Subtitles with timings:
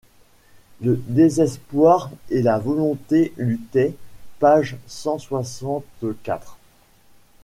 [0.81, 3.93] Le désespoir et la volonté luttaient,
[4.39, 6.57] page cent soixante-quatre.